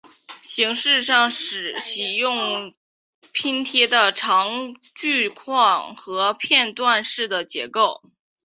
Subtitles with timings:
[0.41, 2.73] 形式上喜用
[3.33, 8.01] 拼贴的长矩状和片段式的结构。